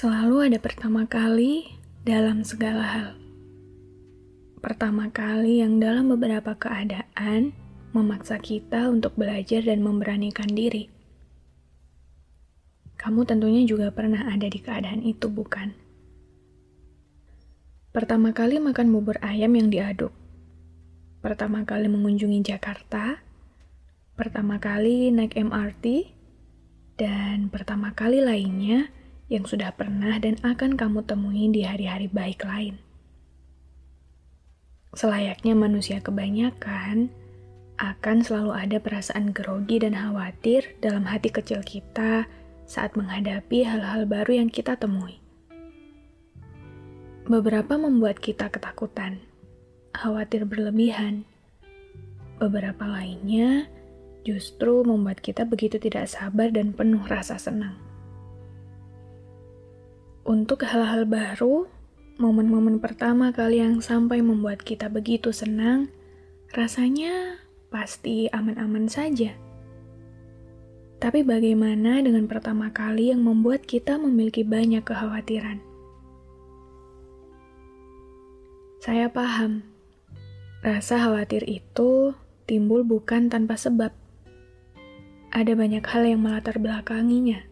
[0.00, 1.76] Selalu ada pertama kali
[2.08, 3.08] dalam segala hal.
[4.64, 7.52] Pertama kali yang dalam beberapa keadaan
[7.92, 10.88] memaksa kita untuk belajar dan memberanikan diri.
[12.96, 15.76] Kamu tentunya juga pernah ada di keadaan itu, bukan?
[17.92, 20.16] Pertama kali makan bubur ayam yang diaduk.
[21.20, 23.20] Pertama kali mengunjungi Jakarta.
[24.16, 26.08] Pertama kali naik MRT.
[26.96, 28.88] Dan pertama kali lainnya
[29.30, 32.82] yang sudah pernah dan akan kamu temui di hari-hari baik lain.
[34.90, 37.14] Selayaknya manusia kebanyakan,
[37.78, 42.26] akan selalu ada perasaan grogi dan khawatir dalam hati kecil kita
[42.66, 45.22] saat menghadapi hal-hal baru yang kita temui.
[47.30, 49.22] Beberapa membuat kita ketakutan,
[49.94, 51.22] khawatir berlebihan.
[52.42, 53.70] Beberapa lainnya
[54.26, 57.89] justru membuat kita begitu tidak sabar dan penuh rasa senang.
[60.30, 61.66] Untuk hal-hal baru,
[62.22, 65.90] momen-momen pertama kali yang sampai membuat kita begitu senang,
[66.54, 69.34] rasanya pasti aman-aman saja.
[71.02, 75.58] Tapi bagaimana dengan pertama kali yang membuat kita memiliki banyak kekhawatiran?
[78.78, 79.66] Saya paham,
[80.62, 82.14] rasa khawatir itu
[82.46, 83.90] timbul bukan tanpa sebab.
[85.34, 87.49] Ada banyak hal yang melatar belakanginya.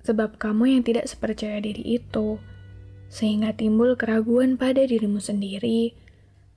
[0.00, 2.40] Sebab kamu yang tidak sepercaya diri itu,
[3.10, 5.92] sehingga timbul keraguan pada dirimu sendiri,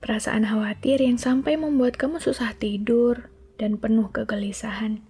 [0.00, 3.28] perasaan khawatir yang sampai membuat kamu susah tidur
[3.60, 5.02] dan penuh kegelisahan.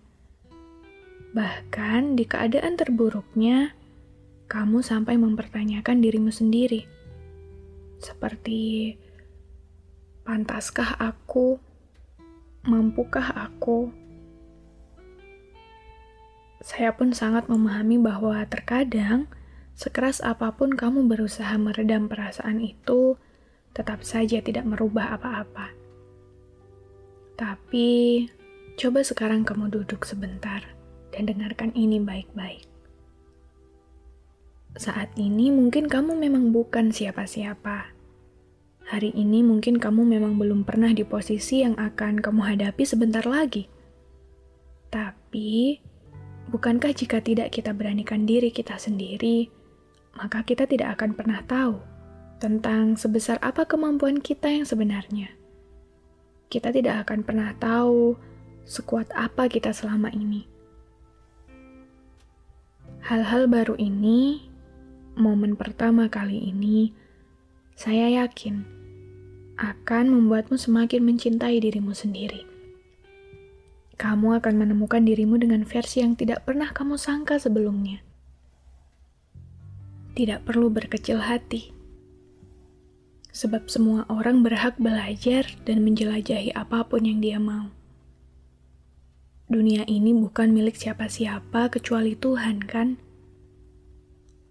[1.35, 3.75] Bahkan di keadaan terburuknya,
[4.47, 6.87] kamu sampai mempertanyakan dirimu sendiri.
[7.99, 8.95] Seperti,
[10.23, 11.59] pantaskah aku?
[12.65, 14.04] Mampukah aku?
[16.65, 19.29] Saya pun sangat memahami bahwa terkadang
[19.75, 23.19] Sekeras apa pun kamu berusaha meredam perasaan itu,
[23.75, 25.75] tetap saja tidak merubah apa-apa.
[27.35, 28.23] Tapi,
[28.79, 30.63] coba sekarang kamu duduk sebentar
[31.11, 32.71] dan dengarkan ini baik-baik.
[34.79, 37.91] Saat ini mungkin kamu memang bukan siapa-siapa.
[38.95, 43.67] Hari ini mungkin kamu memang belum pernah di posisi yang akan kamu hadapi sebentar lagi.
[44.95, 45.83] Tapi,
[46.55, 49.51] bukankah jika tidak kita beranikan diri kita sendiri,
[50.15, 51.83] maka kita tidak akan pernah tahu
[52.39, 55.35] tentang sebesar apa kemampuan kita yang sebenarnya.
[56.47, 58.15] Kita tidak akan pernah tahu
[58.63, 60.47] sekuat apa kita selama ini.
[63.03, 64.47] Hal-hal baru ini,
[65.19, 66.95] momen pertama kali ini,
[67.75, 68.63] saya yakin
[69.59, 72.54] akan membuatmu semakin mencintai dirimu sendiri.
[73.95, 78.03] Kamu akan menemukan dirimu dengan versi yang tidak pernah kamu sangka sebelumnya
[80.15, 81.75] tidak perlu berkecil hati.
[83.35, 87.75] Sebab semua orang berhak belajar dan menjelajahi apa pun yang dia mau.
[89.51, 92.97] Dunia ini bukan milik siapa-siapa kecuali Tuhan, kan?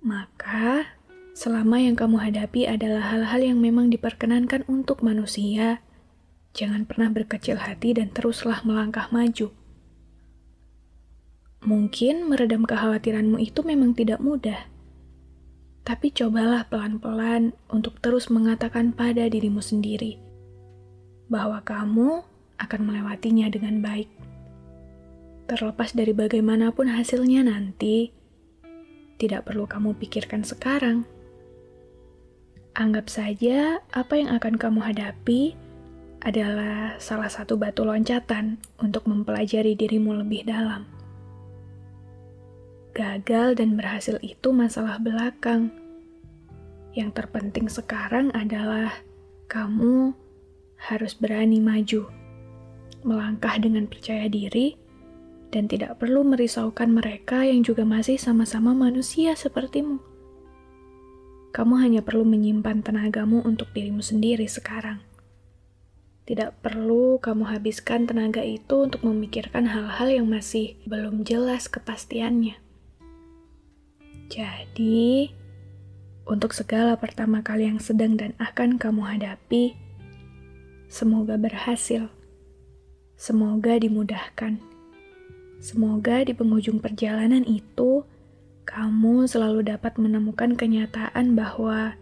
[0.03, 0.99] Maka,
[1.31, 5.79] selama yang kamu hadapi adalah hal-hal yang memang diperkenankan untuk manusia,
[6.53, 9.49] jangan pernah berkecil hati dan teruslah melangkah maju.
[11.63, 14.67] Mungkin meredam kekhawatiranmu itu memang tidak mudah
[15.83, 20.15] Tapi cobalah pelan-pelan untuk terus mengatakan pada dirimu sendiri
[21.27, 22.23] bahwa kamu
[22.55, 24.07] akan melewatinya dengan baik.
[25.43, 28.15] Terlepas dari bagaimanapun hasilnya nanti,
[29.19, 31.03] tidak perlu kamu pikirkan sekarang.
[32.79, 35.59] Anggap saja apa yang akan kamu hadapi
[36.23, 40.87] adalah salah satu batu loncatan untuk mempelajari dirimu lebih dalam.
[42.95, 45.69] Gagal dan berhasil itu masalah belakang.
[46.95, 48.95] Yang terpenting sekarang adalah
[49.51, 50.15] kamu
[50.79, 52.07] harus berani maju,
[53.03, 54.79] melangkah dengan percaya diri,
[55.51, 59.99] dan tidak perlu merisaukan mereka yang juga masih sama-sama manusia sepertimu.
[61.53, 65.12] Kamu hanya perlu menyimpan tenagamu untuk dirimu sendiri sekarang.
[66.23, 72.55] Tidak perlu kamu habiskan tenaga itu untuk memikirkan hal-hal yang masih belum jelas kepastiannya.
[74.31, 75.35] Jadi,
[76.23, 79.75] untuk segala pertama kali yang sedang dan akan kamu hadapi,
[80.87, 82.07] semoga berhasil.
[83.19, 84.63] Semoga dimudahkan.
[85.59, 88.07] Semoga di penghujung perjalanan itu,
[88.63, 91.99] kamu selalu dapat menemukan kenyataan bahwa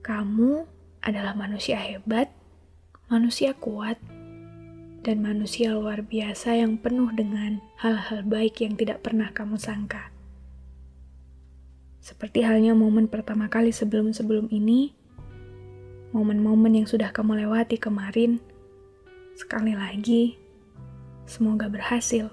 [0.00, 0.64] kamu
[1.04, 2.32] adalah manusia hebat,
[3.12, 4.00] manusia kuat,
[5.04, 10.08] dan manusia luar biasa yang penuh dengan hal-hal baik yang tidak pernah kamu sangka.
[12.00, 14.96] Seperti halnya momen pertama kali sebelum-sebelum ini,
[16.16, 18.40] momen-momen yang sudah kamu lewati kemarin,
[19.36, 20.40] sekali lagi,
[21.28, 22.32] semoga berhasil.